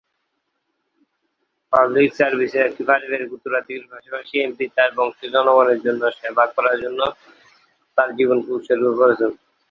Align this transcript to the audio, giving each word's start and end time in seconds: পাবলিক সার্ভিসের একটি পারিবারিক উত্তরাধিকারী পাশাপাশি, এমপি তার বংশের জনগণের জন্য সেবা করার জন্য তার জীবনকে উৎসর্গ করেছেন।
পাবলিক 1.73 2.09
সার্ভিসের 2.19 2.67
একটি 2.69 2.83
পারিবারিক 2.89 3.29
উত্তরাধিকারী 3.33 3.85
পাশাপাশি, 3.91 4.35
এমপি 4.39 4.65
তার 4.77 4.89
বংশের 4.97 5.29
জনগণের 5.35 5.79
জন্য 5.85 6.01
সেবা 6.19 6.43
করার 6.55 6.77
জন্য 6.83 6.99
তার 7.97 8.09
জীবনকে 8.17 8.49
উৎসর্গ 8.57 8.85
করেছেন। 8.99 9.31